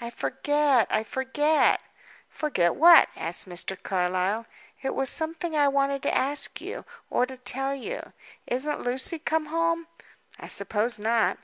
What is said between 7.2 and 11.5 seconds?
to tell you. Isn't Lucy come home?" "I suppose not."